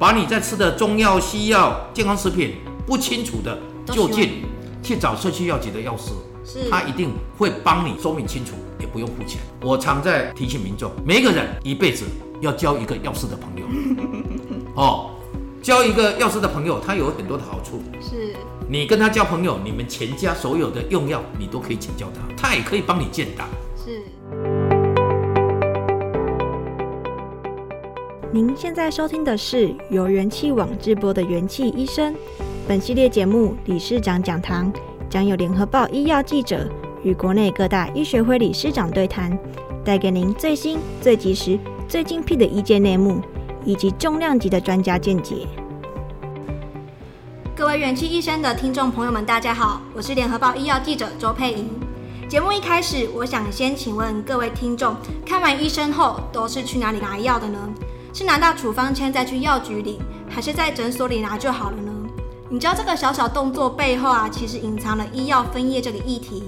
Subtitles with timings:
[0.00, 2.54] 把你在吃的中药、西药、健康食品
[2.86, 3.58] 不清楚的，
[3.92, 4.46] 就近
[4.82, 6.12] 去找社区药局的药师，
[6.70, 9.42] 他一定会帮你说明清楚，也不用付钱。
[9.60, 12.06] 我常在提醒民众，每一个人一辈子
[12.40, 13.66] 要交一个药师的朋友。
[14.74, 15.10] 哦，
[15.62, 17.82] 交一个药师的朋友，他有很多的好处。
[18.00, 18.34] 是，
[18.70, 23.46] 你跟他交朋友，你们全家所有的用药，你都可以请教他，他也可以帮你建档。
[28.32, 32.14] 您现在收听的是由元气网直播的元气医生。
[32.68, 34.72] 本系列节目理事长讲堂
[35.08, 36.70] 将有联合报医药记者
[37.02, 39.36] 与国内各大医学会理事长对谈，
[39.84, 43.20] 带给您最新、最及时、最精辟的医界内幕，
[43.64, 45.48] 以及重量级的专家见解。
[47.56, 51.68] 各位元气医生的听众朋友们，大家好，我是联合报医药记者周佩莹。
[52.28, 54.94] 节目一开始，我想先请问各位听众，
[55.26, 57.58] 看完医生后都是去哪里拿药的呢？
[58.12, 61.92] 是拿到处方签再去药局领，还是在诊所里拿就好了呢？
[62.48, 66.42] 你知道这个小小动作背后啊，其实隐藏了医药分业这个议题。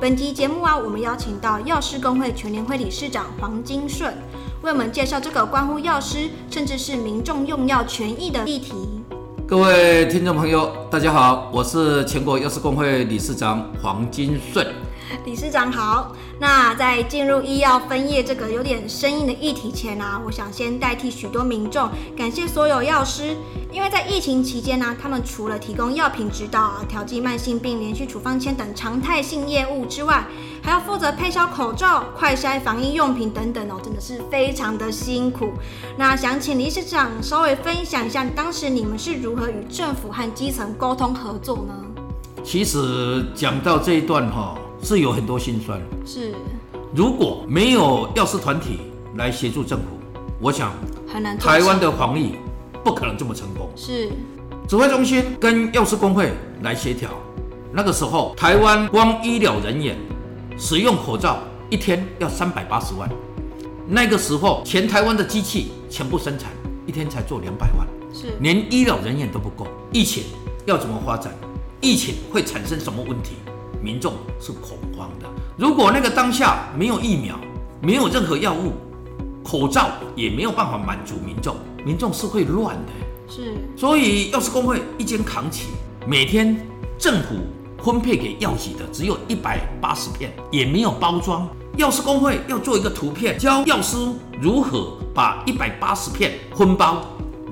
[0.00, 4.12] 本集节目啊，我们邀请到药师公会全联会理事长黄金顺，
[4.62, 8.72] 为我们介绍这个关乎药师甚至是民众用药权益的议题。
[9.46, 14.66] 各位听众朋友，大家好，我是全国药师公会理事长黄金顺。
[15.24, 16.14] 理事长好。
[16.38, 23.36] 那在进入医药分业这个有点生硬的议题前呢、啊，我想先代替许多民众感谢所有药师，
[23.70, 30.24] 因为在疫情期间呢、他们除了提供药品指导、啊、调剂慢性病、连续处方签等常态性业务之外，
[30.62, 35.52] 还要负责配销口罩、快筛防疫用品等等哦，真的是非常的辛苦。
[35.96, 41.74] 那想请理事长稍微分享一下，当时你们是如何与政府和基层沟通合作呢？
[42.42, 44.56] 其实讲到这一段哈。
[44.82, 46.34] 是有很多心酸，是，
[46.92, 48.80] 如果没有药师团体
[49.14, 49.84] 来协助政府，
[50.40, 50.72] 我想
[51.06, 51.38] 很难。
[51.38, 52.34] 台湾的防疫
[52.82, 53.70] 不可能这么成功。
[53.76, 54.10] 是，
[54.68, 56.32] 指挥中心跟药师工会
[56.62, 57.10] 来协调，
[57.72, 59.96] 那个时候台湾光医疗人员
[60.58, 61.38] 使用口罩
[61.70, 63.08] 一天要三百八十万，
[63.86, 66.50] 那个时候全台湾的机器全部生产
[66.86, 69.64] 一天才做两百万，是，连医疗人员都不够。
[69.92, 70.24] 疫情
[70.66, 71.32] 要怎么发展？
[71.80, 73.36] 疫情会产生什么问题？
[73.82, 75.26] 民众是恐慌的。
[75.56, 77.38] 如果那个当下没有疫苗，
[77.80, 78.72] 没有任何药物，
[79.44, 82.92] 口罩也没有办法满足民众，民众是会乱的。
[83.28, 85.68] 是，所以药师工会一肩扛起，
[86.06, 86.56] 每天
[86.98, 87.36] 政府
[87.82, 91.48] 分配给药企的只有一百八十片，也没有包装。
[91.76, 93.96] 药师工会要做一个图片，教药师
[94.40, 97.02] 如何把一百八十片分包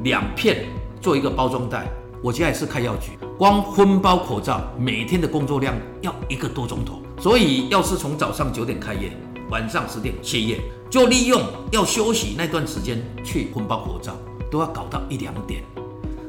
[0.03, 0.67] 两片
[1.01, 1.91] 做一个包装袋。
[2.23, 3.13] 我家也是开药局。
[3.39, 9.11] 光分包口罩，每天的工作量要一个多钟头，所以要是从早上九点开业，
[9.49, 10.61] 晚上十点歇业，
[10.91, 11.43] 就利用
[11.73, 14.15] 要休息那段时间去分包口罩，
[14.51, 15.63] 都要搞到一两点。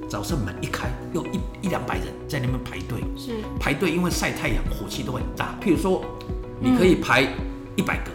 [0.07, 5.57] 早上门一开，又一一两百人在那边排队，是排队，因为晒太阳，火气都很大。
[5.61, 6.01] 譬如说，
[6.59, 7.27] 你可以排
[7.75, 8.11] 一百个，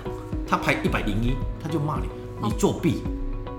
[0.46, 2.08] 他排一百零一，他就骂你，
[2.42, 3.02] 你作弊，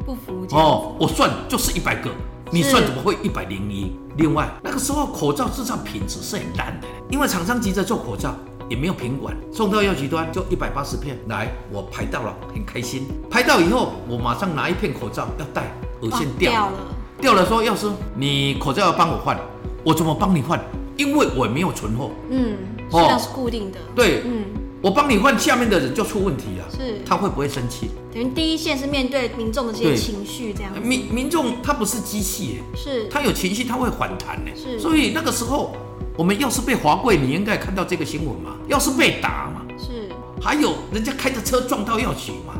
[0.04, 2.10] 不服哦，我算就是一百个。
[2.52, 3.92] 你算怎么会一百零一？
[4.18, 8.34] 另外那个时候口罩制造品质是很烂的，因为厂商急着做口罩，
[8.70, 13.08] 也没有品管，送到药局端就一百八十片来，我排到了，很开心。
[13.30, 15.72] 排到以后，我马上拿一片口罩要戴，
[16.02, 16.78] 耳线掉了，
[17.20, 19.38] 掉了说药师，你口罩要帮我换，
[19.84, 20.60] 我怎么帮你换？
[20.96, 22.58] 因为我没有存货，嗯，
[22.90, 24.46] 数量是固定的，对，嗯。
[24.82, 26.66] 我帮你换，下面的人就出问题了。
[26.70, 27.90] 是，他会不会生气？
[28.14, 30.72] 等于第一线是面对民众的这些情绪，这样。
[30.82, 34.52] 民民众他不是机器，是，他有情绪，他会反弹的。
[34.56, 35.76] 是，所以那个时候，
[36.16, 38.56] 我们要是被滑跪，你应该看到这个新闻嘛？
[38.68, 39.62] 要是被打嘛？
[39.78, 40.10] 是，
[40.40, 42.54] 还有人家开着车撞到药局嘛？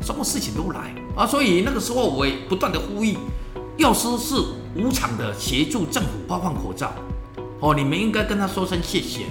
[0.00, 1.26] 什么事情都来啊！
[1.26, 3.18] 所以那个时候我也不断的呼吁，
[3.76, 4.36] 药师是
[4.74, 6.94] 无偿的协助政府发放口罩，
[7.60, 9.26] 哦，你们应该跟他说声谢谢。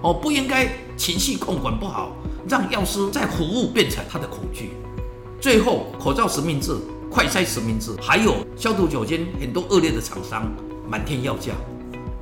[0.00, 0.66] 哦，不应该
[1.02, 2.12] 情绪控管不好，
[2.48, 4.70] 让药师在服务变成他的恐惧。
[5.40, 6.76] 最后，口罩实名制、
[7.10, 10.48] 快筛实名制，还有消毒酒精，很多恶劣的厂商
[10.88, 11.54] 满天要价，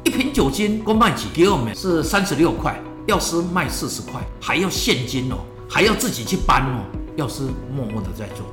[0.03, 1.77] 一瓶酒精光卖起给我们？
[1.77, 5.37] 是三十六块，药师卖四十块，还要现金哦，
[5.69, 6.81] 还要自己去搬哦。
[7.17, 7.43] 药师
[7.77, 8.47] 默默的在做，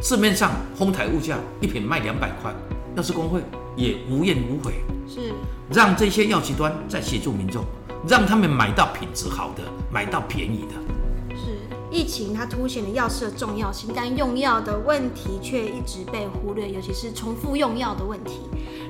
[0.00, 2.54] 市面上哄抬物价，一瓶卖两百块，
[2.94, 3.42] 药师工会
[3.74, 4.74] 也无怨无悔，
[5.08, 5.34] 是。
[5.68, 7.64] 让这些药企端在协助民众，
[8.08, 11.36] 让他们买到品质好的，买到便宜的。
[11.36, 11.58] 是
[11.90, 18.40] 疫情它凸显了药师的重要性，但用药的问题却一直被忽略，尤其是重复用药的问题。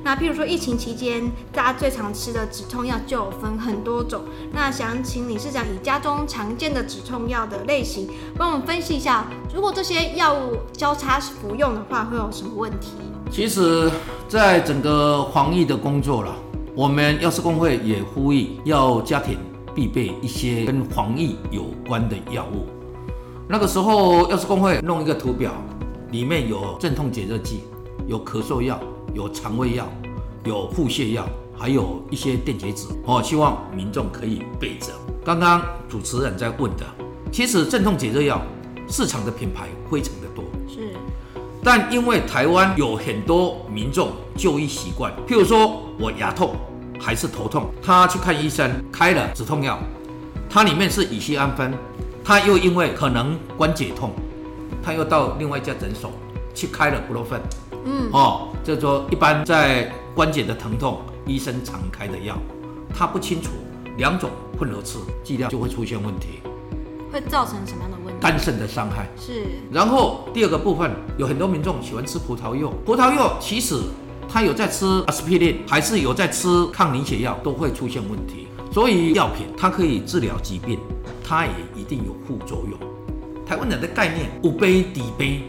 [0.03, 4.23] 那譬如说疫情期间，大家最常吃的止痛药就有分很多种。
[4.53, 12.93] 那想请理事长以家中常见的止痛药的类型，帮我们分析一下，如果这些药物交叉服用的话，会有什么问题？
[13.33, 13.91] 其实，
[14.29, 16.33] 在整个防疫的工作了，
[16.77, 19.39] 我们药师工会也呼吁，要家庭
[19.75, 22.67] 必备一些跟防疫有关的药物。
[23.49, 25.53] 那个时候，药师工会弄一个图表，
[26.11, 27.63] 里面有镇痛解热剂，
[28.07, 28.79] 有咳嗽药，
[29.15, 29.89] 有肠胃药，
[30.45, 31.27] 有腹泻药，
[31.57, 34.93] 还有一些电解质哦，希望民众可以备着。
[35.25, 36.85] 刚刚主持人在问的，
[37.33, 38.43] 其实镇痛解热药
[38.87, 40.93] 市场的品牌非常的多，是，
[41.65, 46.55] 但因为台湾有很多民众就医习惯，譬如说我牙痛
[47.01, 49.79] 还是头痛，他去看医生开了止痛药，
[50.49, 51.73] 它里面是乙酰氨酚。
[52.25, 54.11] 他又因为可能关节痛，
[54.83, 56.11] 他又到另外一家诊所
[56.53, 57.41] 去开了布洛芬，
[57.85, 62.37] 嗯，哦，就是说一般在关节的疼痛，医生常开的药，
[62.93, 63.51] 他不清楚
[63.97, 64.29] 两种
[64.59, 66.41] 混合吃，剂量就会出现问题，
[67.13, 68.21] 会造成什么样的问题？
[68.21, 69.47] 肝肾的伤害是。
[69.71, 73.77] 然后第二个部分，有很多民众喜欢吃葡萄柚，葡萄柚其实
[74.29, 78.47] 他有在吃阿司匹林，还是有在吃抗凝血药，都会出现问题。
[78.73, 80.79] 所以药品它可以治疗疾病。
[81.29, 82.79] 它也一定有副作用。
[83.45, 85.43] 台湾人的概念，有病治病，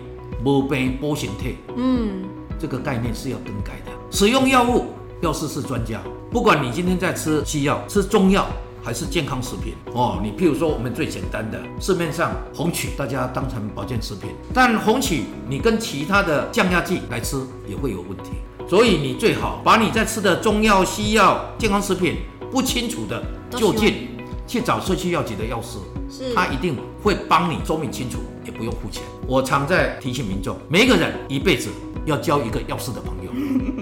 [0.43, 1.57] 无病补身体。
[1.75, 2.23] 嗯，
[2.57, 3.91] 这个概念是要更改的。
[4.09, 4.85] 使用药物，
[5.21, 6.01] 药师是专家。
[6.31, 8.47] 不管你今天在吃西药、吃中药，
[8.83, 17.37] 还是健康食品哦，你譬如说我们最简单的市面上红曲，大家当成保健食品，但红曲你跟其他的降压剂来吃
[17.67, 18.31] 也会有问题。
[18.69, 22.17] 所以你最好把你在吃的中药、西药、健康食品
[22.51, 24.09] 不清楚的就近。
[24.47, 25.77] 去找社区药局的药师，
[26.09, 29.03] 是，他一定会帮你说明清楚，也不用付钱。
[29.27, 31.69] 我常在提醒民众，每一个人一辈子
[32.05, 33.31] 要交一个药师的朋友。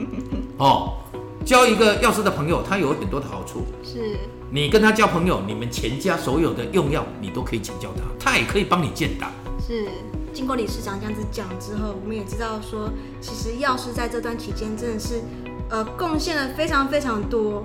[0.57, 0.93] 哦，
[1.45, 3.63] 交一个药师的朋友，他有很多的好处。
[3.83, 4.17] 是，
[4.49, 9.31] 你跟他交朋友，你们全家所有的用药，你都可以请教他，他也可以帮你建档。
[9.67, 9.87] 是，
[10.35, 12.91] 经过理事长这样子讲之后，我们也知道说，
[13.21, 15.21] 其实药师在这段期间真的是，
[15.69, 17.63] 呃，贡献了非常非常多。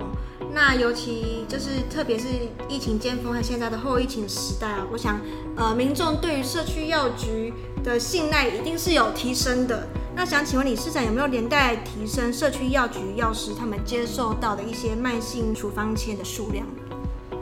[0.53, 2.27] 那尤其就是，特别是
[2.69, 5.19] 疫情尖峰和现在的后疫情时代啊，我想，
[5.57, 7.53] 呃，民众对于社区药局
[7.83, 9.85] 的信赖一定是有提升的。
[10.15, 16.65] 那想请问理事长，有没有连带提升社区药局药师他们接受到的一些慢性处方签的数量？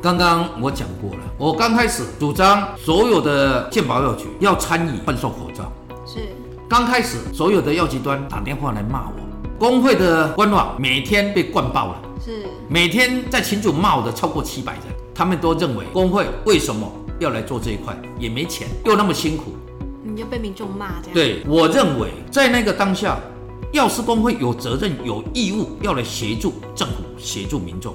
[0.02, 5.70] 刚刚我讲过了，我刚开始主张所有的健保药局要参与贩售口罩，
[6.06, 6.20] 是。
[6.70, 9.14] 刚开始所有的药局端打电话来骂我，
[9.58, 12.02] 工会的官网每天被灌爆了。
[12.24, 19.52] 是每天在群组骂我的超过七百人，他们都认为工会为什么要来做这一块，也没钱，又那么辛苦，
[20.02, 21.14] 你就被民众骂这样。
[21.14, 23.20] 对，我认为在那个当下，
[23.74, 27.94] 药师工会有责任、有义务要来协助政府、协助民众，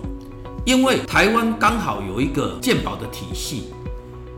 [0.65, 3.65] 因为台湾刚好有一个鉴宝的体系，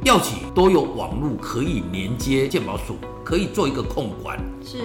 [0.03, 4.37] 药企都有网络可以连接鉴宝署，可以做一个控管。
[4.61, 4.79] 是，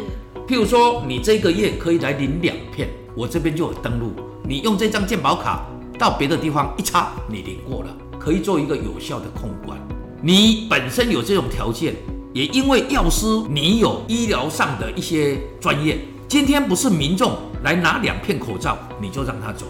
[0.48, 4.12] 譬如说你这个月可以来领两片，我这边就有登录。
[4.48, 5.66] 你用这张鉴宝卡
[5.98, 9.80] 到别的地方一插，你领过了，可以做一个有效的控管。
[10.22, 11.96] 你本身有这种条件，
[12.34, 15.98] 也因为药师你有医疗上的一些专业。
[16.28, 19.66] 今天不是民众来拿两片口罩你就让他走，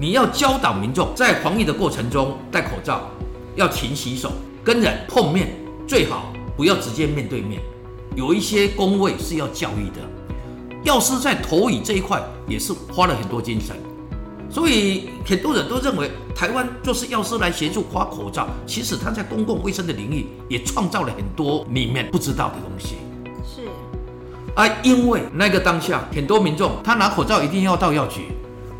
[0.00, 3.10] 你要教导民众在防疫的过程中戴口罩，
[3.56, 4.30] 要勤洗手，
[4.62, 5.48] 跟人碰面
[5.88, 7.60] 最好不要直接面对面。
[8.14, 10.00] 有一些工位是要教育的，
[10.84, 13.74] 药师在投影这一块也是花了很多精神。
[14.48, 22.94] 所以很多人都认为台湾就是药师来协助发口罩，其实他在公共卫生的领域也创造了很多里面不知道的东西。
[23.44, 23.62] 是，
[24.54, 28.28] 啊，因为那个当下很多民众他拿口罩一定要到药局，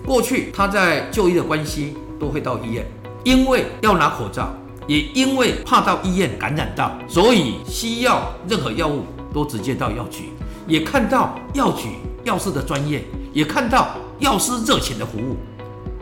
[0.08, 2.84] 过去他在就医的关系都会到医院，
[3.24, 4.48] 因为要拿口罩，
[4.86, 10.30] 也因为怕到医院感染到，所以需要任何药物都直接到药局，
[10.66, 11.90] 也看到药局
[12.24, 13.88] 药师的专业，也看到
[14.18, 15.36] 药师热情的服务。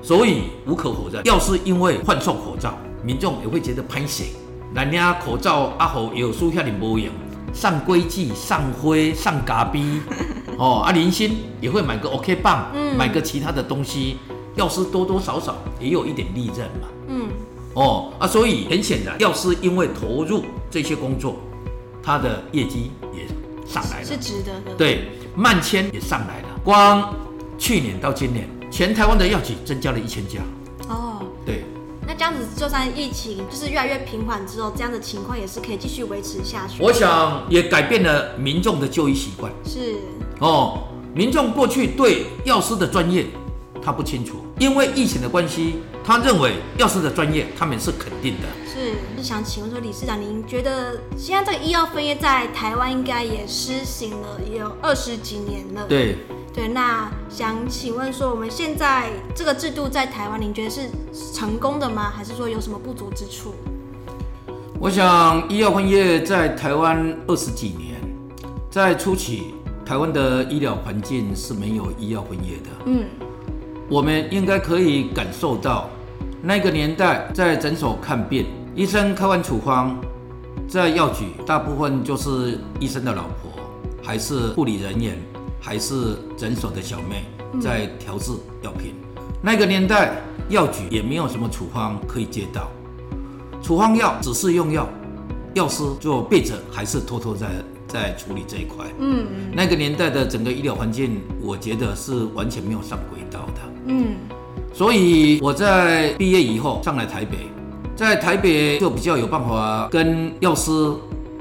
[0.00, 4.22] 所以无可否认，药师因为换送口罩，民众也会觉得歹势。
[4.72, 7.12] 人家口罩阿好有输下的无用，
[7.52, 10.00] 上规矩、上灰、上咖逼，
[10.58, 14.18] 哦，阿林心也会买个 OK 棒，嗯，买个其他的东西。
[14.56, 17.28] 药师多多少少也有一点利润嘛，嗯，
[17.74, 21.36] 哦啊，所以很显然，药师因为投入这些工作，
[22.02, 23.26] 他的业绩也
[23.70, 24.74] 上来了，是值得的。
[24.78, 26.48] 对，慢签也上来了。
[26.64, 27.14] 光
[27.58, 30.40] 去年到今年，全台湾的药企增加了一千家。
[30.88, 31.62] 哦，对。
[32.06, 36.82] 那这样子，就算疫情就是越来越平缓之后，这样的情况也是可以继续维持下去。
[36.82, 39.52] 我想也改变了民众的就医习惯。
[39.66, 39.96] 是。
[40.40, 43.26] 哦，民众过去对药师的专业
[43.82, 48.48] 他不清楚，因为疫情的关系，他认为药师的专业他们是肯定的。
[48.66, 55.86] 是，是想请问说，理事长，您觉得现在这个医药分业在台湾应该也施行了也有二十几年了？
[55.88, 56.16] 对。
[56.52, 60.88] 对，那想请问说，我们现在这个制度在台湾，您觉得是
[61.34, 62.10] 成功的吗？
[62.16, 63.54] 还是说有什么不足之处？
[64.80, 68.00] 我想，医药分业在台湾二十几年，
[68.70, 69.54] 在初期，
[69.86, 72.70] 台湾的医疗环境是没有医药分业的。
[72.86, 73.04] 嗯，
[73.88, 75.88] 我们应该可以感受到，
[76.42, 79.96] 那个年代在诊所看病，医生开完处方，
[80.68, 83.52] 在药局大部分就是医生的老婆，
[84.02, 85.16] 还是护理人员。
[85.58, 87.24] 还是诊所的小妹
[87.60, 88.30] 在调制
[88.62, 88.94] 药品。
[89.16, 90.12] 嗯、那个年代，
[90.48, 92.70] 药局也没有什么处方可以接到，
[93.60, 94.88] 处方药只是用药，
[95.54, 97.48] 药师就备着还是偷偷在
[97.86, 98.86] 在处理这一块。
[98.98, 103.60] 嗯，那个年代的整个医疗环境，我觉得是完全没有上轨道的。
[103.86, 104.16] 嗯，
[104.72, 107.50] 所以我在毕业以后上来台北，
[107.94, 110.70] 在台北就比较有办法跟药师，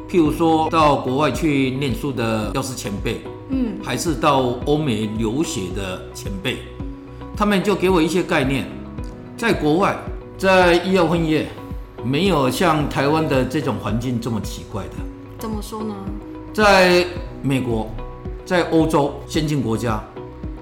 [0.10, 3.22] 譬如说到国外去念书的药师前辈。
[3.48, 6.58] 嗯，还是到欧美留学的前辈，
[7.38, 8.66] 他们就给我一些概念。
[9.38, 9.96] 在国外，
[10.36, 11.48] 在医药分业，
[12.04, 14.96] 没有像台湾的这种环境这么奇怪的。
[15.38, 15.94] 怎么说呢？
[16.56, 17.06] 在
[17.44, 17.86] 美国，
[18.46, 20.02] 在欧洲先进国家，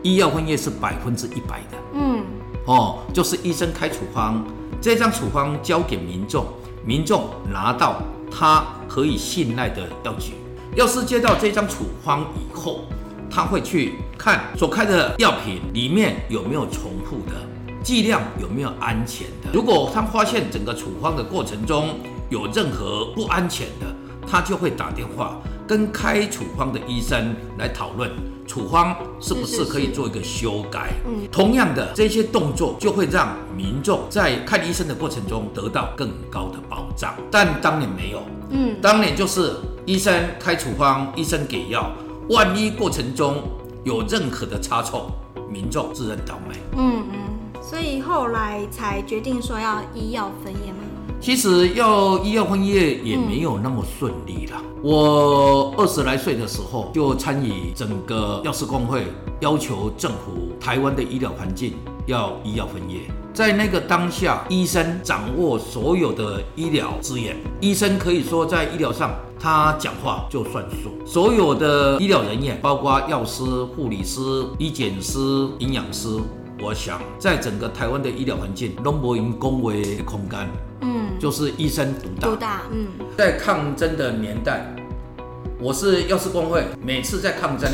[0.01, 1.77] 医药分业是百分之一百的。
[1.93, 2.25] 嗯，
[2.65, 4.43] 哦，就是医生开处方，
[4.81, 6.47] 这张处方交给民众，
[6.83, 10.33] 民众拿到他可以信赖的药局。
[10.75, 12.85] 药师接到这张处方以后，
[13.29, 17.35] 他会去看所开的药品里面有没有重复的，
[17.83, 19.51] 剂量有没有安全的。
[19.53, 21.89] 如果他发现整个处方的过程中
[22.31, 23.85] 有任何不安全的，
[24.27, 28.10] 他就会打电话跟开处方的医生来讨论
[28.48, 30.92] 处方是不是可以做一个修改。
[31.06, 37.13] 嗯，同样的这些动作就会让民众在看医生的过程中得到更高的保障。
[37.32, 39.56] 但当年没有，嗯，当年就是。
[39.86, 41.92] 医生开处方，医生给药，
[42.30, 43.44] 万一过程中
[43.84, 45.12] 有任何的差错，
[45.51, 46.56] 民众自认倒霉。
[46.77, 47.20] 嗯嗯，
[47.62, 50.73] 所以后来才决定说要医药分业吗？
[51.24, 54.62] 其实要医药分业也没有那么顺利了。
[54.62, 59.06] 嗯、我二十来岁的时候就参与整个药师公会，
[59.39, 61.75] 要求政府台湾的医疗环境
[62.08, 63.03] 要医药分业。
[63.34, 69.15] 在那个当下，医生掌握所有的医疗资源，医生可以说在医疗上。
[69.39, 74.22] 他讲话就算数，所有的医疗人员，包括药师、护理师、
[74.58, 75.20] 医检师、
[75.60, 76.08] 营养师，
[76.62, 80.50] 我想在整个台湾的医疗环境，都没有恭维空干，
[80.84, 82.88] 嗯，就是一生独大，独大，嗯，
[83.18, 84.75] 在抗争的年代，
[85.60, 87.70] 我是药师工会，每次在抗争，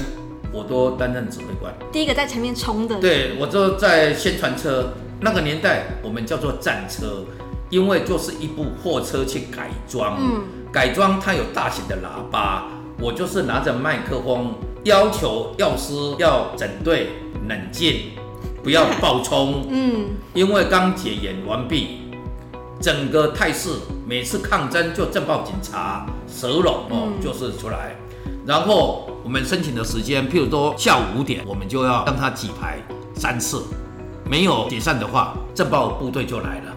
[0.53, 7.25] 我都担任指挥官，第一个在前面冲的，对，我就在宣传车，那个年代我们叫做战车，
[7.69, 10.43] 因为就是一部货车去改装，嗯。
[10.71, 12.67] 改装它有大型的喇叭，
[12.99, 17.09] 我就是拿着麦克风，要求药师要整队
[17.47, 18.11] 冷静，
[18.61, 19.65] 不要暴冲。
[19.71, 21.98] 嗯，因为刚解严完毕，
[22.81, 23.69] 整个态势，
[24.07, 27.95] 每次抗争就政暴警察蛇笼哦，就是出来。
[28.45, 32.79] 然后我们申请的时间，譬如说下午五点，我们就要让他举牌
[33.13, 33.63] 三次，
[34.25, 36.73] 没有解散的话，政暴部队就来了，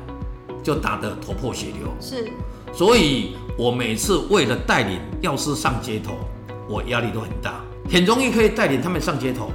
[0.63, 1.89] 就打得头破血流。
[2.01, 2.29] 是。
[2.75, 6.15] 所以，我每次为了带领药师上街头，
[6.69, 7.61] 我压力都很大。
[7.91, 9.51] 很容易可以带领他们上街头，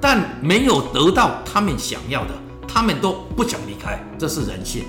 [0.00, 2.30] 但没有得到他们想要的，
[2.66, 4.84] 他们都不想离开，这是人性。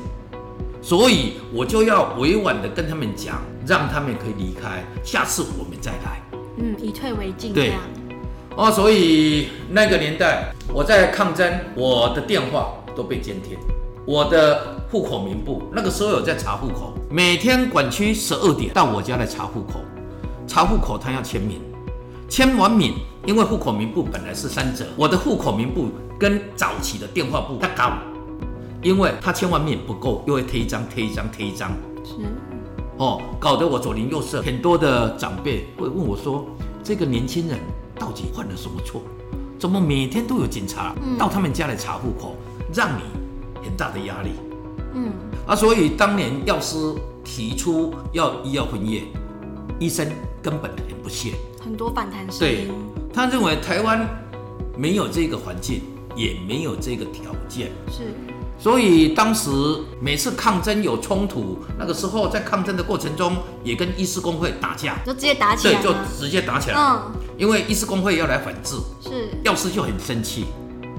[0.84, 6.22] 所以我就要委婉的跟他们讲，让他们可以离开，下次我们再来。
[6.58, 7.54] 嗯，以退为进。
[7.54, 7.72] 对。
[8.58, 13.58] 哦，所以那个年代我在抗争，我的电话都被监听。
[14.06, 19.80] 我的户口名簿，那个时候有在查户口，每天管区十二点到我家来查户口，
[20.46, 21.62] 查户口他要签名，
[22.28, 22.94] 签完名，
[23.26, 27.94] 因为户口名簿本来是三折，我的户口名簿跟早期的电话簿他高，
[28.84, 31.72] 因为他签完名不够，又会贴一张贴一张贴一张，
[32.04, 32.16] 是，
[32.98, 36.46] 哦，搞得我左邻右舍很多的长辈会问我说，
[36.84, 37.58] 这个年轻人
[37.98, 39.02] 到底犯了什么错？
[39.58, 42.36] 怎么每天都有警察到他们家来查户口，
[42.74, 43.02] 让你？
[43.66, 44.32] 很大的压力，
[44.94, 45.14] 嗯，
[45.48, 46.76] 啊，所以当年药师
[47.24, 49.04] 提出要医药分业，
[49.80, 50.06] 医生
[50.42, 52.68] 根本很不屑，很多反弹声对，
[53.14, 54.06] 他认为台湾
[54.78, 55.80] 没有这个环境，
[56.16, 57.72] 也没有这个条件。
[57.92, 58.14] 是。
[58.60, 59.50] 所以当时
[60.00, 65.82] 每次抗争有冲突，那个时候在抗争的过程中，也跟医师工会打架，就直接打起来。
[65.82, 66.78] 对，就直接打起来。
[66.78, 67.12] 嗯。
[67.38, 69.30] 因为医师工会要来反制，是。
[69.44, 70.46] 药师就很生气，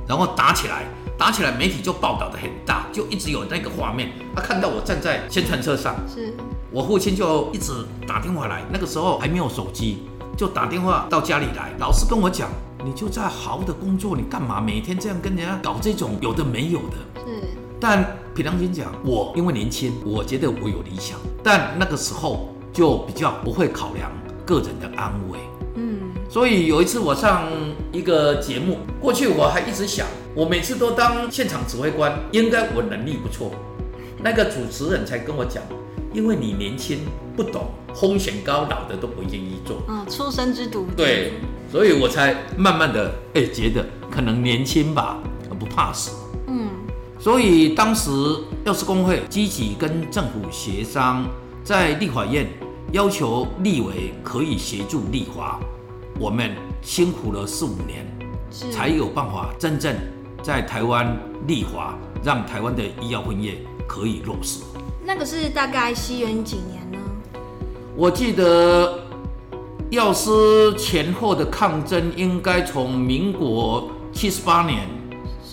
[0.09, 0.85] 然后打起来。
[1.17, 4.11] 打起来，媒体就报道的很大，就一直有那个画面。
[4.35, 6.35] 他看到我站在宣传车上，是
[6.73, 7.73] 我父亲就一直
[8.05, 8.65] 打电话来。
[8.73, 10.03] 那个时候还没有手机，
[10.37, 11.73] 就打电话到家里来。
[11.79, 12.51] 老师跟我讲
[12.85, 17.49] ：“你就在好好的工作，你干嘛每天这样跟人家搞这种有的没有的？”是。
[17.81, 24.11] 但凭良心讲，我因为年轻，我觉得我有理想，但那个时候就比较不会考量
[24.45, 25.39] 个人的安危。
[25.77, 26.01] 嗯。
[26.29, 27.49] 所以有一次我上
[27.93, 30.07] 一个节目，过去我还一直想。
[30.35, 33.53] 我每次都当现场指挥官，应该我能力不错。
[34.21, 35.63] 那个主持人才跟我讲，
[36.13, 37.01] 因为你年轻
[37.37, 39.83] 不懂，风险高，老的都不愿意做。
[39.87, 40.87] 嗯，初生之犊。
[40.97, 41.35] 对，
[41.75, 45.19] 所以我才慢慢的哎、欸、觉得可能年轻吧，
[45.59, 46.13] 不怕死。
[46.47, 46.69] 嗯，
[47.19, 48.13] 所以当时
[48.65, 51.27] 药师工会积极跟政府协商，
[51.65, 52.47] 在立法院
[52.93, 55.59] 要求立委可以协助立法，
[56.21, 58.07] 我们辛苦了四五年，
[58.71, 59.97] 才有办法真正。
[60.45, 61.17] 在台湾
[61.49, 64.61] 立法，让台湾的医药分业可以落实。
[65.05, 66.99] 那个是大概西元几年呢？
[67.97, 69.04] 我记得
[69.91, 70.31] 药师
[70.77, 74.89] 前后的抗争，应该从民国七十八年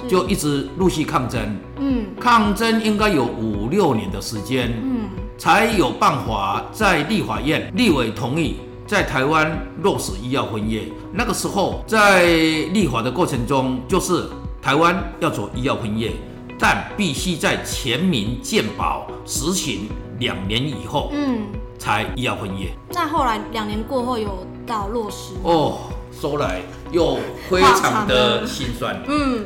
[0.08, 1.40] 就一直陆续抗争。
[1.78, 4.72] 嗯，抗争应该有五六年的时间。
[4.84, 8.58] 嗯，才有办法在立法院立委同意
[8.88, 10.84] 在台湾落实医药分业。
[11.14, 14.26] 那个时候在立法的过程中，就是。
[14.64, 16.12] 台湾要走医药分业，
[16.60, 21.48] 但必须在全民健保实行两年以后，嗯，
[21.82, 22.72] 才医药分业。
[22.92, 25.80] 那后来两年过后有到落实哦，
[26.12, 26.62] 说来
[26.92, 27.18] 又
[27.50, 29.02] 非常的心酸。
[29.08, 29.44] 嗯，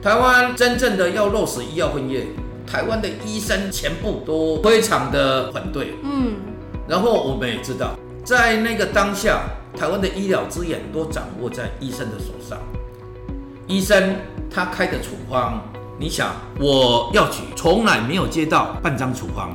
[0.00, 2.28] 台湾真正的要落实医药分业，
[2.64, 5.96] 台湾的医生全部都非常的反对。
[6.04, 6.36] 嗯，
[6.86, 9.40] 然后我们也知道，在那个当下，
[9.76, 12.56] 台湾的医疗资源都掌握在医生的手上，
[13.66, 14.14] 医生。
[14.56, 15.60] 他开的处方，
[15.98, 19.50] 你想，我药局从来没有接到半张处方。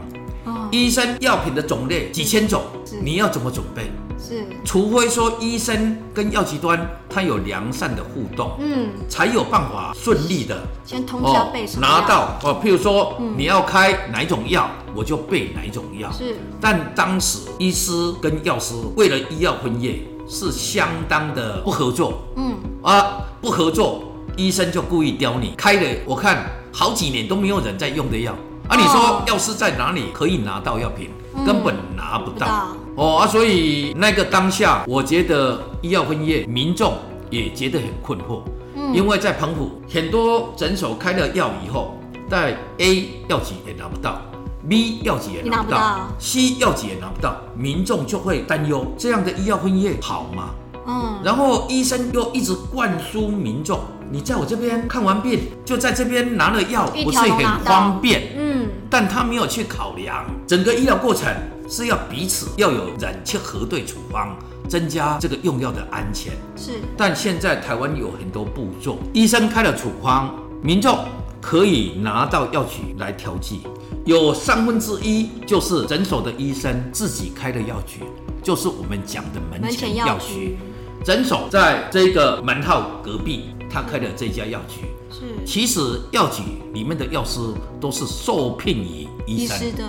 [0.69, 2.61] 哦，医生药品的种类几千种，
[3.03, 3.91] 你要怎么准备？
[4.21, 12.61] 是，除非说医生跟药局端他有良善的互动，嗯，才有办法顺利的先通宵备拿到哦。
[12.63, 16.11] 譬如说你要开哪一种药，我就备哪一种药。
[16.11, 22.21] 是，但当时医师跟药师为了医药分业是相当的不合作。
[22.35, 24.03] 嗯，啊，不合作。
[24.35, 28.33] 医生就故意刁你，开了我看好几年都没有人在用的药
[28.69, 28.77] 啊！
[28.77, 31.09] 你说药师在哪里可以拿到药品？
[31.35, 32.47] 嗯、根本拿不到，
[32.95, 33.27] 哦啊！
[33.27, 36.93] 所以那个当下，我觉得医药分业民众
[37.29, 38.41] 也觉得很困惑，
[38.75, 41.95] 嗯、因为在澎湖很多诊所开了药以后，
[42.29, 44.19] 在 A 药局也拿不到
[44.67, 50.49] ，B 药局也拿不到，拿不到，C 药局也拿不到，民众就会担忧这样的医药分业好吗？
[50.87, 53.79] 嗯，然后医生又一直灌输民众。
[54.11, 58.33] 你在我这边看完病，就在这边拿了药，不是很方便？
[58.35, 61.31] 嗯，但他没有去考量整个医疗过程
[61.69, 64.35] 是要彼此要有人去核对处方，
[64.67, 66.33] 增加这个用药的安全。
[66.55, 70.97] 是，但现在台湾有很多步骤，医生开了处方，民众
[71.39, 73.61] 可以拿到药局来调剂，
[74.05, 77.99] 有三分之一就是诊所的医生自己开的药局，
[78.41, 80.57] 就是我们讲的门前药局。
[81.03, 83.51] 诊所在这个门号隔壁。
[83.69, 84.85] 他开的这家药局。
[85.11, 87.39] 是，其实药局里面的药师
[87.79, 89.57] 都是受聘于医生。
[89.75, 89.83] 的，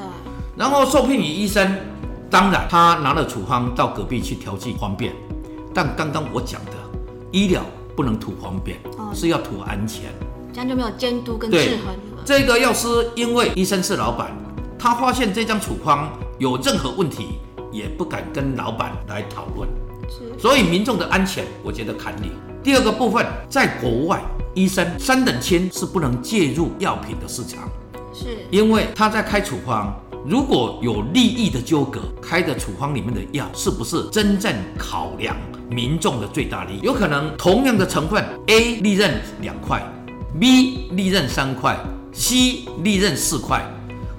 [0.56, 1.76] 然后受聘于医生，
[2.28, 5.14] 当然他拿了处方到隔壁去调剂方便，
[5.74, 6.72] 但刚刚我讲的
[7.30, 7.62] 医疗
[7.96, 10.10] 不能图方便，哦，是要图安全，
[10.52, 12.22] 这样就没有监督跟制衡了。
[12.24, 14.30] 这个药师因为医生是老板，
[14.78, 17.38] 他发现这张处方有任何问题，
[17.72, 19.68] 也不敢跟老板来讨论，
[20.38, 22.30] 所以民众的安全，我觉得堪虑。
[22.62, 24.20] 第二个部分，在国外，
[24.54, 27.68] 医生三等亲是不能介入药品的市场，
[28.12, 28.38] 是。
[28.50, 29.94] 因为他在开处方，
[30.26, 35.34] 如果有利益的纠葛，开的处方里面的药是不是真正考量
[35.70, 36.80] 民众的最大利益？
[36.82, 39.82] 有可能同样的成分，A 利润两块
[40.38, 41.78] ，B 利润三块
[42.12, 43.64] ，C 利润四块，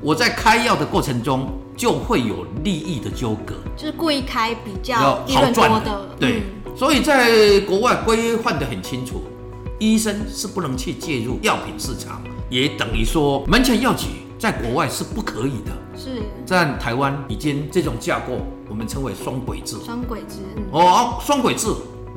[0.02, 6.40] 我在开药的过程中就会有利益的纠葛，就是故意开比较利润多的，对。
[6.40, 9.22] 嗯所以在国外规范得很清楚，
[9.80, 14.08] 医生是不能去介入药品市场，也等于说门前药局
[14.40, 15.72] 在国外是不可以的。
[15.96, 19.78] 是在台湾已经这种架构，我们称为双轨制。
[19.86, 21.68] 双轨制，嗯、哦，双轨制，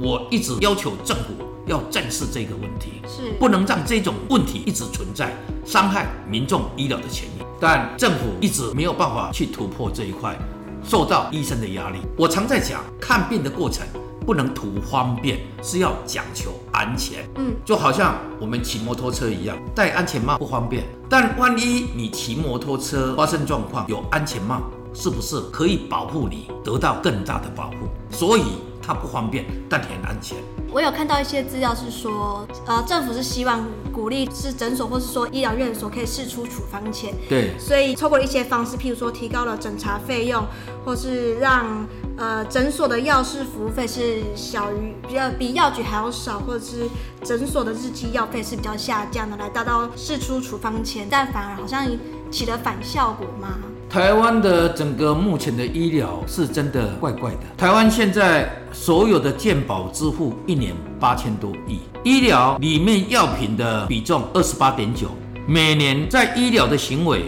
[0.00, 1.34] 我一直要求政府
[1.66, 5.36] 要正视这个问题，是不能让这种问题一直存在，
[5.66, 7.42] 伤害民众医疗的权益。
[7.60, 10.38] 但政府一直没有办法去突破这一块，
[10.82, 11.98] 受到医生的压力。
[12.16, 13.86] 我常在讲，看病的过程。
[14.24, 17.28] 不能图方便，是要讲求安全。
[17.36, 20.84] 嗯，就好像我们骑摩托车一样，戴安全帽不方便。
[21.08, 27.88] 但万一你骑摩托车发生状况，有安全帽，是不是可以保护你得到更大的保护？
[28.10, 28.42] 所以
[28.82, 30.36] 它不方便，但很安全。
[30.72, 37.14] 我有看到一些资料是说，呃，政府是希望鼓励是诊所或是说医疗院所可以试出处方钱。
[37.28, 40.44] 对，所以透过一些方式，譬如说提高了诊查费用，
[40.84, 41.86] 或是让。
[42.16, 46.88] 呃，诊所的药师服务费是小于比较比药局还要少，或者是
[47.24, 51.84] 诊所的日计药费是比较下降的，来达到事出处方签，但反而好像
[52.30, 53.58] 起了反效果嘛。
[53.90, 57.40] 台湾的整个目前的医疗是真的怪怪的。
[57.56, 65.08] 台湾现在所有的健保支付一年八千多亿，医疗里面药品的比重二十八点九，
[65.46, 67.24] 每年在医疗的行为，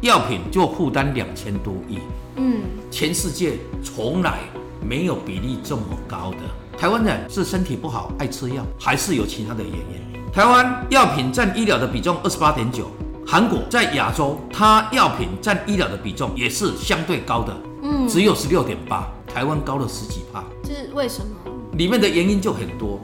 [0.00, 1.98] 药品就负担两千多亿。
[2.36, 4.38] 嗯，全世界从来
[4.80, 6.38] 没有比例这么高的。
[6.78, 10.32] 台湾人是身体不好爱吃药，还是有其他的原因？
[10.32, 12.90] 台湾药品占医疗的比重二十八点九，
[13.26, 20.44] 韩国在亚洲，它药品占医疗的比重也是相对高的，嗯，只有十六点八，台湾高了十几帕。
[20.62, 21.34] 这是为什么？
[21.72, 23.00] 里面的原因就很多。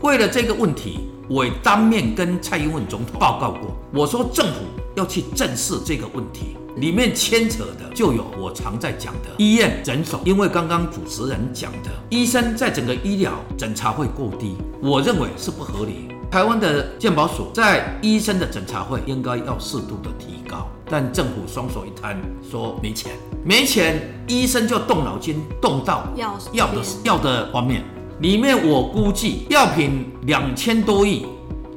[0.00, 4.60] 为了这个问题，我当面跟蔡英文总统报告过，我说政府
[4.98, 6.56] 要去正视这个问题。
[6.76, 16.08] 里面牵扯的就有我常在讲的医院诊所，因为刚刚主持人讲的，医生在整个医疗诊查费过低，我认为是不合理。
[16.30, 23.12] 台湾的健保署在医生的诊查费应该要适度的提高，但政府双手一摊说没钱，
[23.44, 27.82] 没钱，医生就动脑筋动到药药的药的方面。
[28.20, 31.26] 里面我估计药品两千多亿，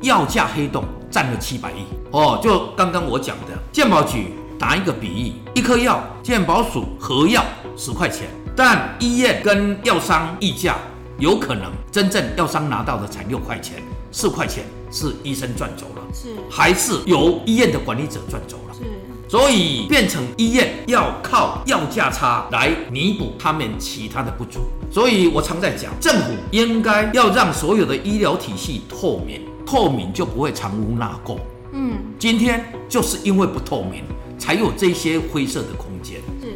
[0.02, 1.86] 药价黑洞占了七百亿。
[2.12, 4.34] 哦，就刚刚我讲的健保局。
[4.62, 7.44] 打一个比喻，一颗药，健保署核药
[7.76, 10.76] 十块钱，但医院跟药商议价，
[11.18, 18.76] 有可能真正药商拿到的才六块钱，四块钱是医生赚走了，是还是由医院的管理者赚走了？
[18.76, 18.84] 是，
[19.28, 24.60] 所以变成医院要靠药价差来弥补他们其他的不足。
[24.92, 31.38] 所以我常在讲，政府应该要让所有的医疗体系透明，透明就不会藏污纳垢。
[31.72, 34.04] 嗯，今天就是因为不透明。
[34.42, 36.20] 才有这些灰色的空间。
[36.42, 36.56] 是，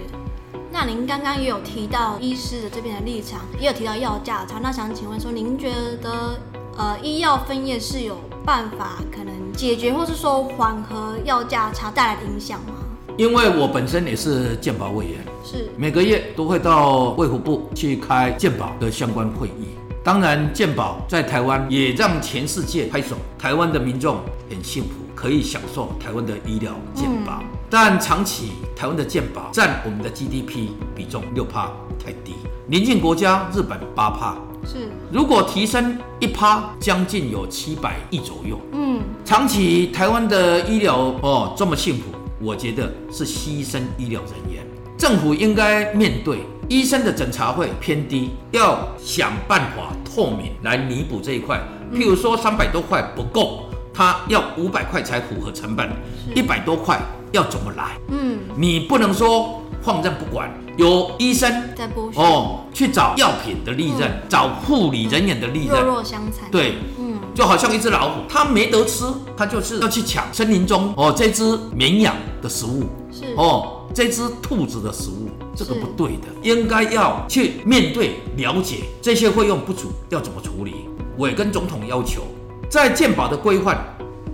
[0.72, 4.58] 那您刚刚也有提到医师的这边的立场，也有提到药价差。
[4.60, 5.70] 那想请问说，您觉
[6.02, 6.36] 得
[6.76, 12.74] 呃医药分业是有办法可能解决，或是说缓和药价差带来的影响吗？
[13.18, 19.76] 因为我本身也是健保委员，是每个月都会到卫福部去开健保的相关会议。
[20.06, 27.40] 当然，健保在台湾也让全世界拍手，台湾的民众很幸福，可以享受台湾的医疗健保。
[27.42, 27.48] 嗯。
[27.72, 32.36] 但长期台湾的健保占我们的 GDP 比重六趴太低，
[32.68, 34.36] 邻近国家日本八趴。
[34.64, 38.60] 是，如果提升一趴，将近有七百亿左右。
[38.74, 42.04] 嗯，长期台湾的医疗哦这么幸福，
[42.40, 44.64] 我觉得是牺牲医疗人员，
[45.00, 51.60] 政府应该面对医生的诊查费偏低，要想办法透明来弥补这一块。
[51.94, 55.90] 譬如说三百多块不够，他要五百块才符合成本，
[56.36, 57.00] 一百多块。
[57.32, 57.98] 要怎么来？
[58.08, 66.50] 嗯，你不能说放任不管，有医生在剥削哦，去找药品的利润，嗯、找护理人员的利润，弱弱相残。
[66.50, 69.04] 对，嗯，就好像一只老虎，它没得吃，
[69.36, 80.74] 它就是要去抢森林中哦这只绵羊的食物，是哦这只兔子的食物，这个不对的，应该要去面对了解这些费用不足要怎么处理。
[81.18, 82.24] 我也跟总统要求，
[82.70, 83.82] 在健保的规范，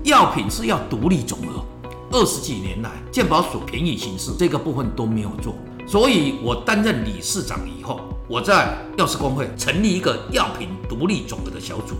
[0.03, 1.63] 药品是要独立总额。
[2.09, 5.53] 二十几年来，健保署便宜形式这个部分都没有做，
[5.87, 11.97] 所以我担任理事长以后，我在药师公会成立一个药品独立总额的小组，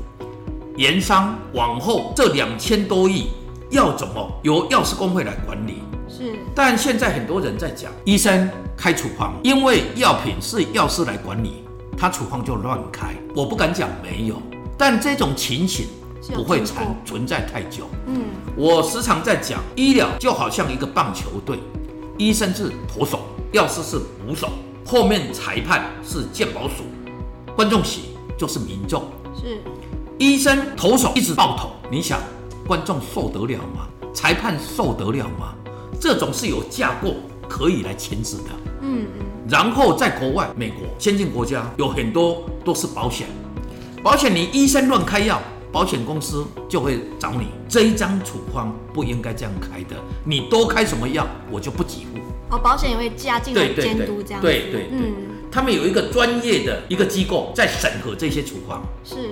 [0.78, 3.28] 研商往后这两千多亿
[3.70, 5.76] 要怎么由药师公会来管理。
[6.16, 11.64] 是，但现在很多人在讲，医生开处方，因为药品是药师来管理，
[11.98, 13.16] 他处方就乱开。
[13.36, 14.42] 我不敢讲没有，
[14.78, 15.88] 但这种情形。
[16.36, 17.90] 不会存存在太久。
[18.06, 21.58] 嗯，我时常在讲，医疗就好像一个棒球队，
[22.16, 23.22] 医生是投手，
[23.52, 24.48] 药师是捕手，
[24.86, 26.84] 后面裁判是鉴宝署，
[27.56, 29.04] 观众席就是民众。
[29.36, 29.62] 是，
[30.20, 32.22] 医生投手一直爆头，你想
[32.68, 33.88] 观众受得了吗？
[34.14, 35.56] 裁判受得了吗？
[36.02, 37.14] 这种是有架构
[37.48, 38.50] 可以来签字的。
[38.82, 39.26] 嗯嗯。
[39.48, 43.28] 然后在国外，美国先进国家有很多都是保险，
[44.02, 45.40] 保险你医生乱开药，
[45.72, 52.20] 保险公司就会找你，这一张处方不应该这样开的，你多开什么药，我就不给付。
[52.50, 54.48] 哦，保险也会加进来监督这样子。
[54.48, 55.14] 对对对，嗯，
[55.52, 58.82] 他们有一个专业的一个机构在审核这些处方。
[59.04, 59.30] 是。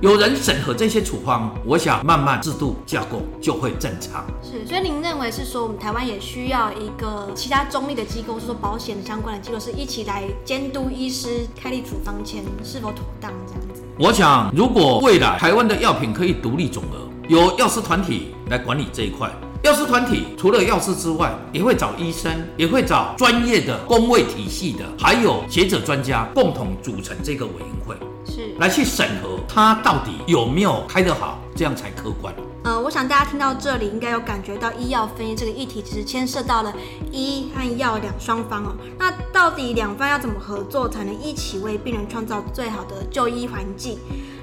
[0.00, 4.24] 有人审核这些处方，我想慢慢制度架构就会正常。
[4.42, 13.82] 是，所以您认为是说，我们台湾也需要一个其他中立的机构，是说保险相关的机构，是一起来监督医师开立处方前是否妥当这样子？
[13.98, 19.30] 我想，如果未来台湾的药品可以独立总额，由药师团体来管理这一块。
[19.62, 27.94] 药师团体除了药师之外，也会找医生，也会找专业的工位体系的，还有学者专家共同组成这个委员会，
[28.24, 32.34] 是来去审核它到底有没有开得好，这样才客观。
[32.64, 36.72] 呃，我想大家听到这里应该有感觉到医药分业这个议题，其实牵涉到了
[37.12, 38.72] 医和药两双方哦。
[38.98, 43.98] 那到底两方要怎么合作，才能一起为病人创造最好的就医环境？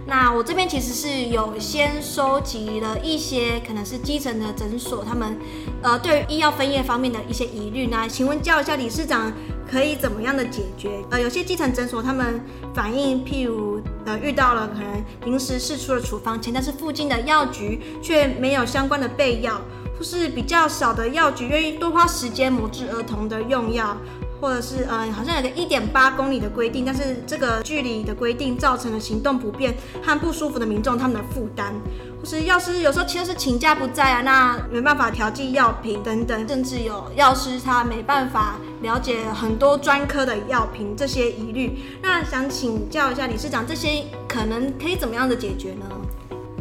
[0.08, 5.38] 那我这边其实是有先收集了一些可能是基层的诊所，他们
[5.82, 7.88] 呃对于医药分业方面的一些疑虑。
[7.88, 9.30] 那请问教一下理事长，
[9.70, 11.04] 可以怎么样的解决？
[11.12, 12.42] 呃，有些基层诊所他们
[12.74, 19.60] 反映，譬如呃遇到了可能临时试出了处方前，但是附近的药局却没有相关的备药，
[19.98, 23.98] 或是比较少的药局愿意多花时间磨制儿童的用药。
[24.40, 31.74] 或者是呃，好像有个一点八公里的规定，但是这个距离的规定造成了行动不便和不舒服的民众他们的负担，
[32.20, 45.86] 或是药师有时候其实是请假不在啊，那没办法调剂药品等等，甚至有药师他没办法了解很多专科的药品这些疑虑，那想请教一下理事长，这些可能可以怎么样的解决呢？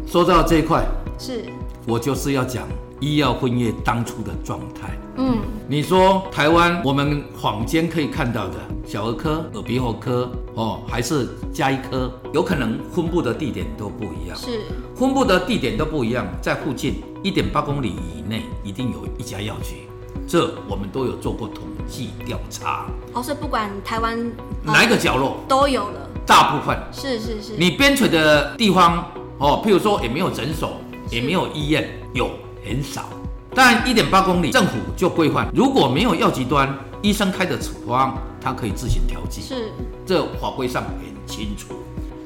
[0.06, 0.84] 说到这一块，
[1.18, 1.44] 是
[1.86, 2.66] 我就是要讲。
[3.00, 8.54] 医药分业当初的状态，嗯，你说台湾我们坊间可以看到的
[8.86, 14.62] 小儿科、耳鼻喉科，哦，还是加医科，有可能分布的地点都不一样，是
[14.94, 19.86] 分布的地点都不一样，在附近一点八公里以内一定有一家药局，
[20.26, 22.86] 这我们都有做过统计调查。
[23.12, 24.18] 哦，所以不管台湾
[24.62, 27.52] 哪一个角落都有了，大部分是是是。
[27.58, 29.04] 你边陲的地方，
[29.36, 30.80] 哦，譬如说也没有诊所，
[31.10, 32.30] 也没有医院，有。
[32.66, 33.04] 很少，
[33.54, 39.40] 但一点八公里，政府就规范，如果没有药局端医生开的处方，他可以自行调剂。
[39.40, 39.70] 是，
[40.04, 41.74] 这法规上很清楚。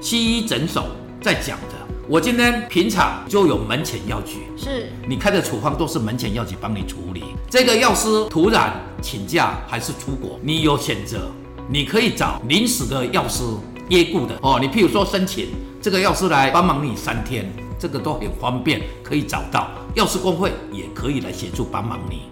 [0.01, 0.87] 西医诊所
[1.21, 1.75] 在讲的，
[2.09, 7.23] 我今天平常就有门前药局，是你开的处方都是门前药局帮你处理。
[7.51, 8.73] 这个药师突然
[9.03, 11.31] 请假还是出国，你有选择，
[11.69, 13.45] 你可以找临时的药师
[13.91, 14.59] 约雇的哦。
[14.59, 15.49] 你譬如说申请
[15.83, 17.53] 这个药师来帮忙你三天。
[17.81, 22.25] 这个都很方便，可以找到药师工会也可以来协助帮忙你。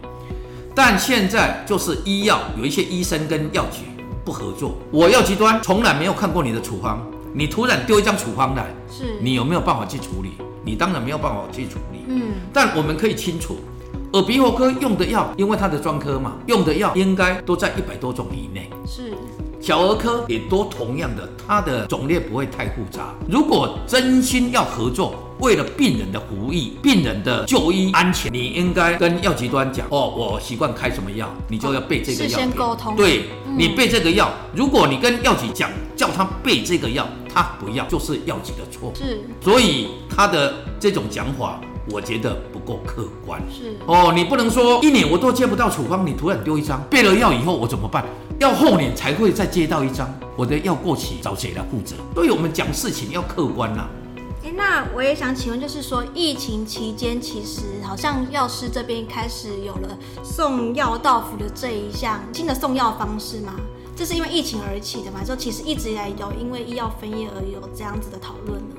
[0.75, 3.81] 但现在就是医药有一些医生跟药局
[4.25, 7.01] 不合作，我药局端从来没有看过你的处方，
[7.33, 10.33] 你突然丢一张处方来，是你有没有办法去处理？
[10.63, 12.01] 你当然没有办法去处理。
[12.09, 13.57] 嗯，但我们可以清楚，
[14.13, 18.69] 耳鼻喉科用的药，因为它的专科嘛，用的药应该都在一百多种以内。
[18.87, 19.15] 是。
[19.61, 23.13] 小儿科也都同样的，它的种类不会太复杂。
[23.29, 32.29] 如果真心要合作，为了病人的福利、病人的就医安全，你应该跟药局端讲哦，我习惯开什么药，你就要备这个药。
[32.29, 32.97] 事先沟通。
[32.97, 33.25] 对，
[33.57, 38.93] 你备这个药，如果你跟药局讲，叫他备这个药，他不要，就是药局的错。
[38.95, 39.21] 是。
[39.41, 41.61] 所以他的这种讲法。
[41.91, 48.05] 我觉得不够客观，是哦，你不能说一年我都接不到处方，你突然丢一张，备了药以后我怎么办？
[48.39, 51.97] 要后年才会再接到一张，我的药过期找谁来负责？
[52.15, 53.89] 所以我们讲事情要客观呐、啊。
[54.59, 63.55] 哎，那我也想请问，就是说疫情期间，其实好像药师这边开始有了送药到府的这一项新的送药方式吗？
[63.97, 65.21] 这是因为疫情而起的吗？
[65.25, 68.77] 就其实一直以来有因为医药分业而有这样子的讨论呢？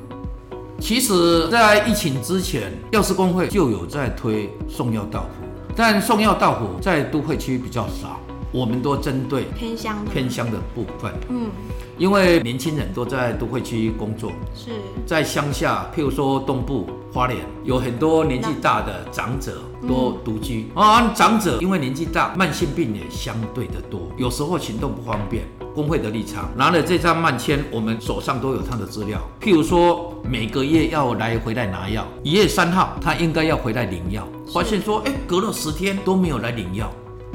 [0.79, 8.19] 其实，在疫情之前，药师工会就有在推送药到府，但送药到府在都会区比较少。
[8.51, 11.51] 我们都针对偏乡偏乡的部分，嗯，
[11.99, 14.71] 因为年轻人都在都会区工作，是
[15.05, 21.13] 在乡下，譬如说东部花莲，有很多年纪大的长者都独居啊。
[21.13, 25.43] 长者因为年纪大，慢性病也相对的多，有时候行动不方便。
[25.75, 29.19] 工会的立场，拿了这张慢签，我们手上都有他的资料。
[29.39, 36.91] 譬如说，每个月要来回来拿药，一月三号他应该要回来领药，发现说，哎，隔了十天都没有来领药。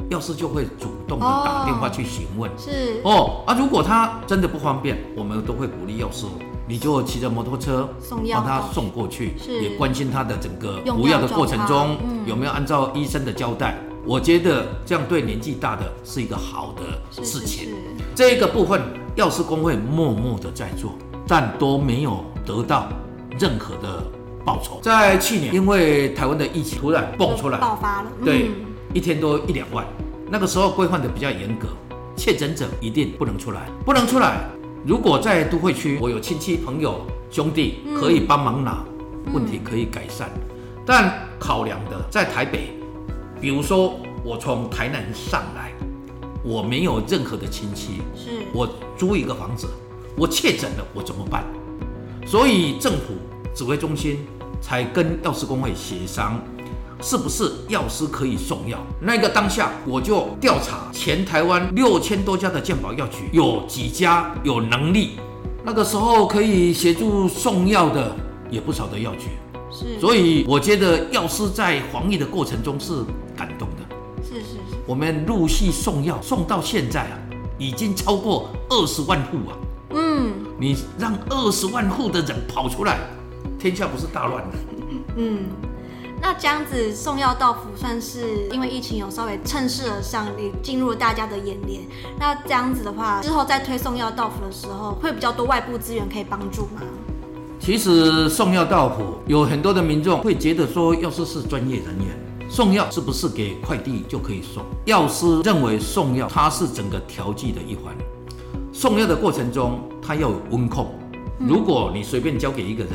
[0.09, 6.25] 药师就会主动的打电话去询问，是哦啊，如果他真的不方便，我们都会鼓励药师，
[6.67, 17.69] 你就骑着摩托车送药，帮他送过去，也关心他的整个服药的过程中有没有按照医生的交代我觉得这样对年纪大的是一个好的事情。
[18.13, 18.79] 这一个部分，
[19.15, 20.91] 药师工会默默的在做，
[21.27, 22.87] 但都没有得到
[23.39, 24.03] 任何的
[24.45, 24.79] 报酬。
[24.79, 28.51] 在去年，因为台湾的疫情突然蹦出来，爆发了，对，
[28.95, 29.85] 一天多一两万。
[30.31, 31.67] 那个时候规范的比较严格，
[32.15, 34.49] 确诊者一定不能出来，不能出来。
[34.85, 38.85] 如果在都会区，我有亲戚朋友兄弟可以帮忙拿，
[39.33, 40.31] 问题可以改善。
[40.85, 42.71] 但考量的在台北。
[43.41, 45.73] 比如说，我从台南上来，
[46.41, 49.67] 我没有任何的亲戚，是我租一个房子，
[50.15, 51.43] 我确诊了，我怎么办？
[52.25, 53.13] 所以政府
[53.53, 54.25] 指挥中心
[54.61, 56.41] 才跟药师工会协商，
[57.05, 58.79] 是不是药师可以送药？
[58.99, 65.11] 那个当下我就调查前台湾六千多家的健保药局，有几家有能力，
[65.63, 68.15] 那个时候可以协助送药的
[68.49, 69.27] 也不少的药局。
[69.71, 72.91] 是，所以我觉得药师在防疫的过程中是
[73.37, 74.23] 感动的。
[74.23, 77.19] 是是是，我们陆续送药送到现在啊，
[77.59, 79.53] 已经超过二十万户啊。
[79.91, 82.97] 嗯，你让二十万户的人跑出来，
[83.59, 84.57] 天下不是大乱的。
[85.17, 85.45] 嗯，
[86.21, 91.81] 那这样子送药到府，算是因为疫情有稍微趁势而上，也进入了大家的眼帘。
[92.19, 96.81] 那这样子的话，之后在推送药到府的时候，会比较多外部资源可以帮助吗？
[97.59, 104.63] 其实送药到府，有很多的民众会觉得说，药师是专业人员，送药是不是给快递就可以送？
[104.85, 107.95] 药师认为送药它是整个调剂的一环，
[108.71, 110.93] 送药的过程中它要有温控。
[111.39, 112.93] 如果你随便交给一个人，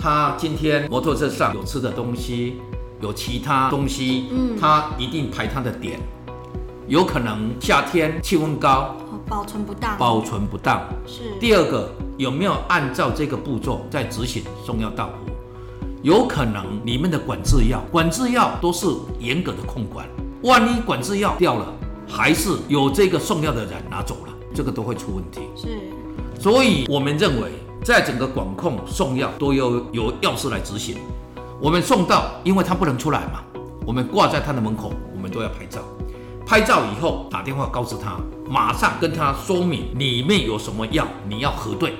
[0.00, 2.56] 他今天摩托车上有吃的东西，
[3.02, 6.00] 有其他东西，嗯他一定排他的点，
[6.88, 8.96] 有可能夏天气温高，
[9.28, 11.90] 保存不当，保存不当是第二个。
[12.16, 15.12] 有没有按照这个步骤在执行送药到户？
[16.02, 18.86] 有可能你们的管制药，管制药都是
[19.18, 20.06] 严格的控管，
[20.42, 21.72] 万一管制药掉了，
[22.06, 25.40] 还是有这个送药的人拿走了，这个都会出问题。
[25.56, 25.68] 是，
[26.38, 30.96] 所以我们认为，在整个管控送药都要由药师来执行。
[31.60, 33.42] 我们送到，因为他不能出来嘛，
[33.86, 35.80] 我们挂在他的门口，我们都要拍照。
[36.46, 38.16] 拍照以后打电话告知他，
[38.48, 41.94] 马上跟他说明里面有什么药，你要核对。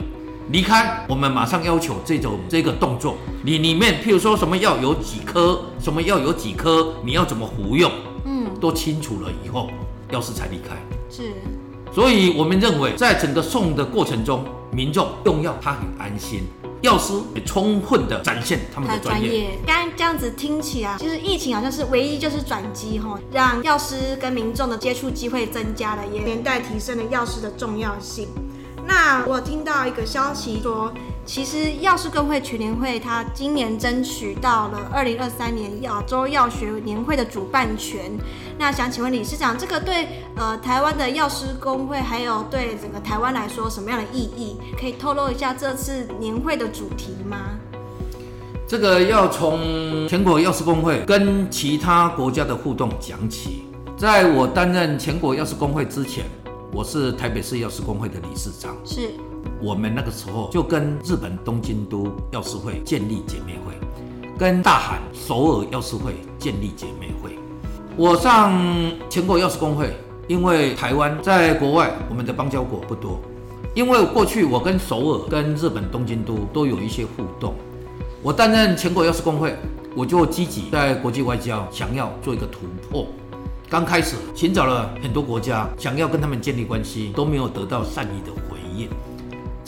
[0.51, 3.17] 离开，我们马上要求这种这个动作。
[3.45, 7.91] 你里面譬如说什么药有几颗，什么药有几颗，你要怎么服用，
[8.25, 9.71] 嗯，都清楚了以后，
[10.11, 10.75] 药师才离开。
[11.09, 11.33] 是，
[11.95, 16.43] 所以我们认为，在整个送的过程中，民众用药他很安心。
[16.83, 19.51] 药师也充分的展现他们的专业。
[19.67, 28.29] 刚刚这样子听起来，其实疫情好像是唯一就是转机哈，让药师跟民众的接触机会增加了，也连带提升了药师的重要性。
[28.87, 30.91] 那我听到一个消息说，
[31.33, 38.11] 其实药师公会全联会他今年争取到了二零二三年亚洲药学年会的主办权。
[38.59, 44.57] 那想请问理事长，这个对呃台湾的药师工会还有对整个台湾来说什么样的意义？
[44.77, 47.37] 可以透露一下这次年会的主题吗？
[48.67, 53.67] 这个要从全国药师工会跟其他国家的互动讲起。
[53.97, 56.25] 在我担任全国药师工会之前。
[56.73, 59.11] 我是台北市药师工会的理事长，是
[59.61, 63.75] 我们那个时候就跟日本东京都药师会建立姐妹会，
[64.39, 67.39] 跟大韩首尔药师会建立姐妹会。
[67.97, 68.59] 我上
[69.11, 69.95] 全国药师工会，
[70.29, 73.21] 因为台湾在国外我们的邦交国不多，
[73.75, 77.55] 因为过去我跟首尔、跟日本东京都都有一些互动。
[78.23, 79.55] 我担任全国药师工会，
[79.95, 83.07] 我就积极在国际外交想要做一个突破。
[83.69, 88.89] 刚开始寻找了很多国家，想要跟他们建立关系，都没有得到善意的回应。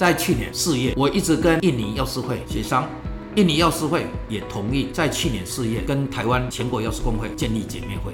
[0.03, 2.91] 在去年四月，我一直跟印尼药师会协商，
[3.37, 8.13] 印尼药师会也同意在去年四月跟台湾全国药师工会建立姐妹会。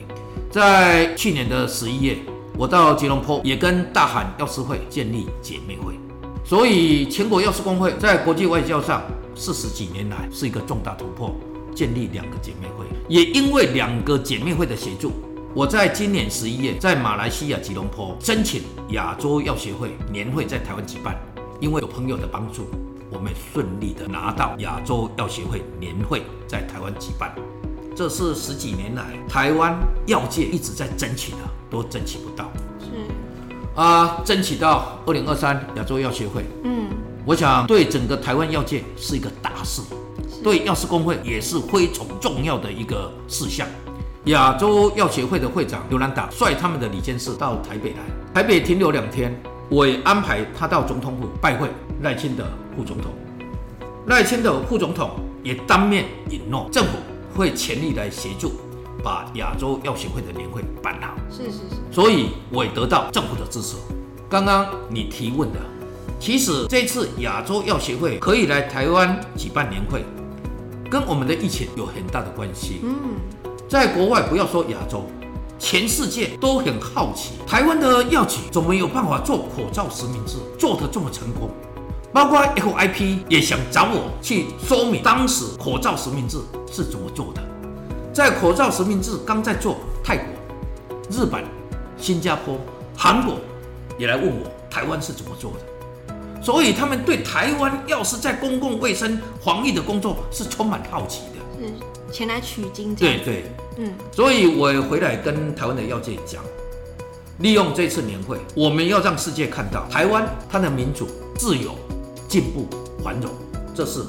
[0.51, 2.19] 在去年的十一月，
[2.59, 5.95] 我到吉隆坡也跟大韩药师会建立姐妹会。
[6.45, 9.03] 所以全国药师工会在国际外交上
[9.35, 11.35] 四十几年来是一个重大突破，
[11.75, 15.11] 建立两个姐妹会，也因为两个姐妹会的协助。
[15.55, 18.61] 我在今年十一月在马来西亚吉隆坡申请
[18.91, 21.19] 亚洲药协会年会在台湾举办，
[21.61, 22.67] 因为有朋友的帮助，
[23.11, 27.35] 我们顺利的拿到亚洲药学会年会在台湾举办。
[27.97, 31.39] 这是十几年来台湾药界一直在争取的，
[31.69, 32.51] 都争取不到。
[32.79, 32.87] 是
[33.75, 36.91] 啊，争取到二零二三亚洲药学会，嗯，
[37.25, 39.83] 我想对整个台湾药界是一个大事，
[40.45, 43.67] 对药师工会也是非常重要的一个事项。
[44.25, 47.99] 亚洲药学会的会长刘兰达率他们的理监事到台北来，
[48.35, 49.35] 台北停留两天，
[49.69, 51.69] 我也安排他到总统府拜会
[52.03, 52.45] 赖清德
[52.77, 53.13] 副总统。
[54.07, 55.11] 赖清德副总统
[55.43, 56.93] 也当面允诺，政府
[57.35, 58.53] 会全力来协助，
[59.03, 61.15] 把亚洲药协会的年会办好。
[61.31, 61.77] 是是是。
[61.91, 63.77] 所以我也得到政府的支持。
[64.31, 65.59] 刚刚你提问的，
[66.19, 70.05] 其实这次亚洲药协会可以来台湾举办年会，
[70.91, 72.81] 跟我们的疫情有很大的关系。
[72.83, 73.17] 嗯，
[73.69, 75.05] 在国外不要说亚洲，
[75.59, 81.51] 全世界都很好奇台湾的药企怎么有办法做口罩实名制做得这么成功，
[82.13, 86.39] 包括 FIP 也想找我去说明当时口罩实名制
[86.71, 87.43] 是怎么做的。
[88.13, 90.27] 在口罩实名制刚在做，泰国、
[91.11, 91.45] 日本、
[91.97, 92.59] 新加坡、
[92.97, 93.35] 韩国。
[93.99, 101.41] 也来问我台湾是怎么做的，所以他们对台湾药师在公共卫生防疫的工作是充满好奇的，
[102.13, 102.95] 前来取经。
[102.95, 103.45] 对对，
[103.77, 106.43] 嗯，所以我回来跟台湾的药界讲，
[107.39, 111.07] 利用这次年会，我们要让世界看到台湾它的民主、
[111.37, 111.75] 自由、
[112.29, 112.67] 进步、
[113.03, 113.31] 繁荣，
[113.75, 114.03] 这是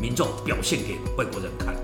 [0.00, 1.74] 民众表现给外国人看，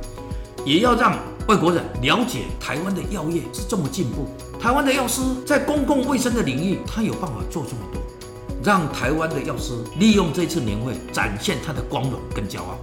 [0.64, 4.26] 也要让外国人了解台湾的药业是这么进步。
[4.60, 8.02] 台湾的药师在公共卫生的领域，他有办法做这么多，
[8.64, 12.76] 让台湾的药师利用这次年会展现他的光荣跟骄傲。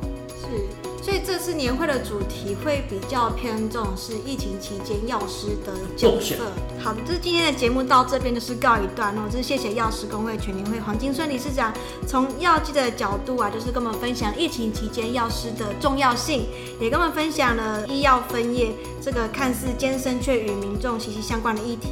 [1.05, 6.35] 是，所以这次年会的主题会比较偏重是疫情期间药师的角色。
[6.79, 11.71] 好的，这今天的节目到这边就是告一段落，就是谢谢药师公会全联会黄金孙理事长
[12.07, 16.47] 从药剂的角度啊，就是跟我们分享疫情期间药师的重要性，
[16.79, 18.73] 也跟我们分享了医药分业。
[18.99, 21.89] 这个看似艰深却与民众息息相关的议题，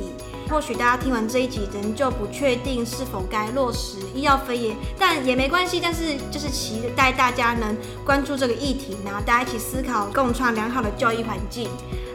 [0.54, 5.80] 或许大家听完这一集，仍旧不确定是否该落实医药分业，但也没关系。
[5.82, 7.76] 但是就是期待大家能
[8.06, 11.68] 关注这个议题，然后大家一起思考，共创良好的就医环境。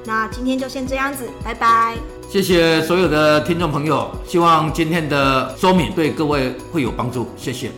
[0.04, 1.96] 那今天就先这样子，拜拜。
[2.30, 7.26] 谢谢所有的听众朋友，希望今天的说明对各位会有帮助。
[7.36, 7.72] 谢谢。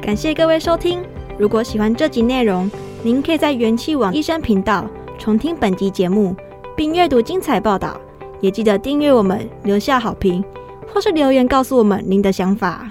[0.00, 1.02] 感谢各位收听，
[1.36, 2.70] 如果喜欢这集内容。
[3.02, 6.36] 您可以在元气网医生频道重听本集节目，
[6.76, 8.00] 并阅读精彩报道。
[8.40, 10.44] 也记得订阅我们，留下好评，
[10.92, 12.90] 或是留言告诉我们您的想法。